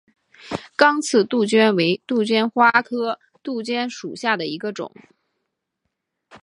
[0.75, 4.91] 刚刺杜鹃为杜鹃花科杜鹃属下的一个种。